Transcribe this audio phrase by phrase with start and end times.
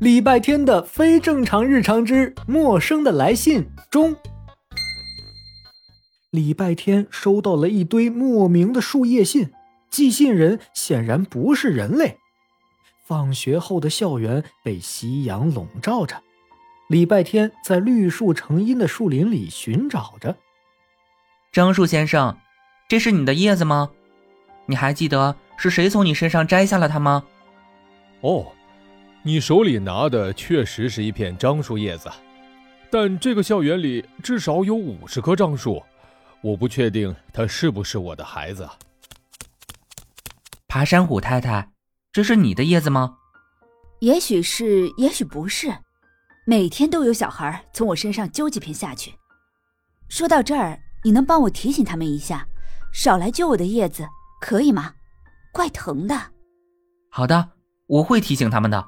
[0.00, 4.14] 礼拜天的非正常日常之陌生的来信中，
[6.30, 9.50] 礼拜天收到了一堆莫名的树叶信，
[9.90, 12.16] 寄信人显然不是人类。
[13.06, 16.22] 放学后的校园被夕阳笼罩着，
[16.88, 20.36] 礼拜天在绿树成荫的树林里寻找着。
[21.50, 22.36] 樟树先生，
[22.88, 23.90] 这是你的叶子吗？
[24.66, 27.24] 你还记得是谁从你身上摘下了它吗？
[28.20, 28.46] 哦，
[29.28, 32.10] 你手里拿的确实是一片樟树叶子，
[32.90, 35.84] 但这个校园里至少有五十棵樟树，
[36.40, 38.66] 我不确定它是不是我的孩子。
[40.66, 41.70] 爬山虎太太。
[42.10, 43.18] 这是你的叶子吗？
[44.00, 45.70] 也许是，也许不是。
[46.46, 49.12] 每天都有小孩从我身上揪几片下去。
[50.08, 52.48] 说到这儿，你能帮我提醒他们一下，
[52.94, 54.08] 少来揪我的叶子，
[54.40, 54.94] 可以吗？
[55.52, 56.18] 怪疼的。
[57.10, 57.50] 好的，
[57.88, 58.82] 我会提醒他们的。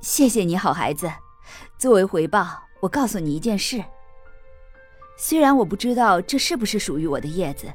[0.00, 1.10] 谢谢你好孩子。
[1.78, 3.84] 作为回报，我告诉你一件事。
[5.16, 7.70] 虽然我不知道这是不是属于我的叶子，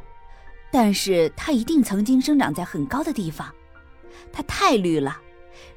[0.72, 3.54] 但是它一定曾经生长在很高的地方。
[4.34, 5.16] 它太绿了，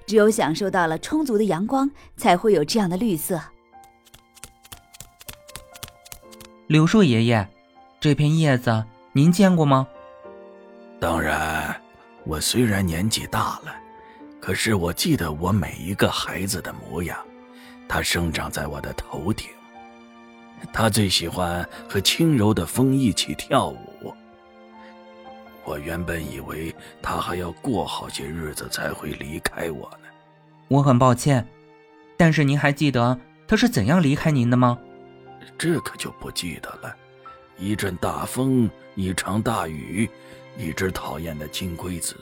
[0.07, 3.41] 只有享受到了充足的阳光，才会有这样的绿色。
[6.67, 7.47] 柳树爷爷，
[8.01, 9.87] 这片叶子您见过吗？
[10.99, 11.79] 当然，
[12.25, 13.75] 我虽然年纪大了，
[14.49, 17.19] 可是我记得我每一个孩子的模样。
[17.87, 19.47] 它生长在我的头顶，
[20.73, 24.15] 他最喜欢和轻柔的风一起跳舞。
[25.67, 30.09] 我原本以为他还要过好些日子才会离开我呢。
[30.69, 31.47] 我很抱歉，
[32.17, 34.79] 但是您还记得他是怎样离开您的吗？
[35.59, 36.97] 这可就不记得了。
[37.59, 40.09] 一阵大风，一场大雨，
[40.57, 42.17] 一只讨厌的金龟子，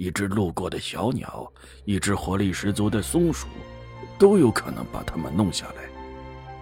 [0.00, 1.46] 一只路过的小鸟，
[1.84, 3.46] 一只活力十足的松鼠，
[4.18, 5.82] 都有可能把它们弄下来。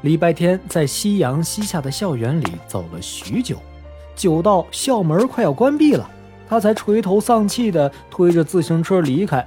[0.00, 3.56] 礼拜天在夕阳西下的校园里走了许久，
[4.16, 6.10] 久到校门快要关闭了。
[6.48, 9.46] 他才垂头丧气地推着自行车离开，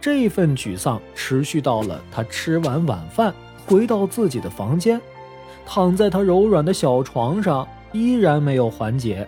[0.00, 3.34] 这份沮丧持续到了他吃完晚饭，
[3.66, 5.00] 回到自己的房间，
[5.66, 9.26] 躺在他柔软的小床上，依然没有缓解。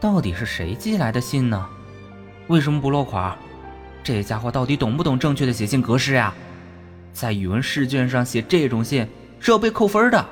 [0.00, 1.68] 到底是谁寄来的信呢？
[2.50, 3.38] 为什么不落款？
[4.02, 6.34] 这家伙到底懂不懂正确的写信格式呀？
[7.12, 9.06] 在语文试卷上写这种信
[9.38, 10.26] 是要被扣分的。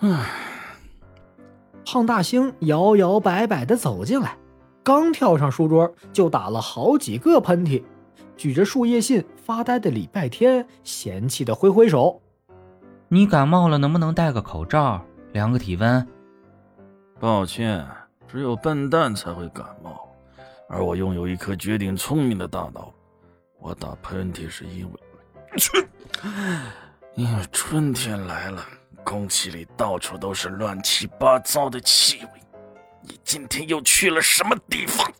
[0.00, 0.30] 唉，
[1.86, 4.36] 胖大星摇摇摆摆的走进来，
[4.82, 7.82] 刚跳上书桌就打了好几个喷嚏。
[8.36, 12.20] 举着树叶信发呆的礼拜天嫌弃的挥挥手
[13.08, 15.02] ：“你感冒了，能不能戴个口罩，
[15.32, 16.06] 量个体温？”
[17.20, 17.86] 抱歉，
[18.26, 20.08] 只有笨蛋才会感冒，
[20.68, 22.92] 而我拥有一颗绝顶聪明的大脑。
[23.58, 25.00] 我打喷嚏是因为，
[27.14, 28.64] 因为春天来了。
[29.04, 32.30] 空气里到处都是乱七八糟的气味。
[33.00, 35.12] 你今天又去了什么地方？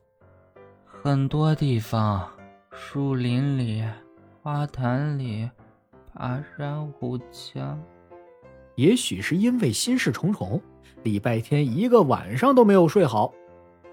[1.02, 2.30] 很多地方，
[2.70, 3.84] 树林里、
[4.40, 5.50] 花坛里、
[6.14, 7.82] 爬山虎墙。
[8.82, 10.60] 也许是因为心事重重，
[11.04, 13.32] 礼拜天一个晚上都没有睡好。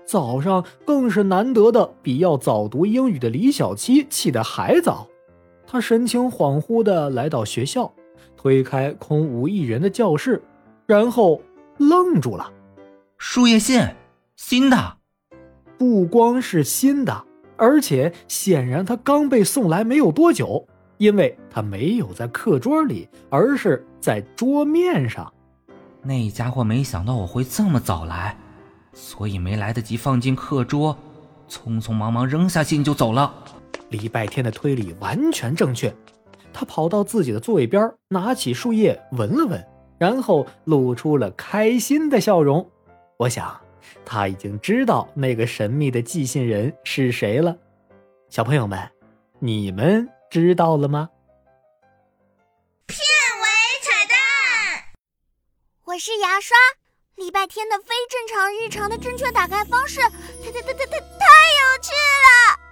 [0.03, 5.07] 早上更是难得的比要早读英语的李小七起得还早。
[5.67, 7.93] 他神情恍惚的来到学校。
[8.35, 10.41] 推开空无一人的教室，
[10.87, 11.41] 然后
[11.77, 12.51] 愣住了。
[13.17, 13.81] 树叶信，
[14.37, 14.97] 新的，
[15.77, 17.25] 不光是新的，
[17.57, 20.65] 而且显然他刚被送来没有多久，
[20.99, 25.33] 因为他没有在课桌里，而是在桌面上。
[26.03, 28.37] 那家伙没想到我会这么早来，
[28.93, 30.95] 所以没来得及放进课桌，
[31.49, 33.33] 匆匆忙忙扔下信就走了。
[33.89, 35.93] 礼拜天的推理完全正确。
[36.51, 39.67] 他跑到自己的座位边，拿起树叶闻了闻，
[39.97, 42.69] 然后露出了开心的笑容。
[43.17, 43.57] 我想，
[44.03, 47.55] 他已经知道那个神秘的寄信人是谁了。
[48.29, 48.79] 小朋友们，
[49.39, 51.09] 你们知道了吗？
[52.85, 53.45] 片尾
[53.81, 54.15] 彩蛋，
[55.85, 56.55] 我是牙刷。
[57.15, 62.68] 礼拜天的非正常日常的正确打开方式，太太太太太太有趣了！